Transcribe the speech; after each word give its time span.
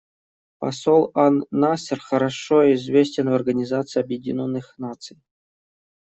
Посол 0.59 1.01
ан-Насер 1.25 1.99
хорошо 2.07 2.73
известен 2.73 3.29
в 3.29 3.33
Организации 3.33 3.99
Объединенных 3.99 4.73
Наций. 4.79 5.19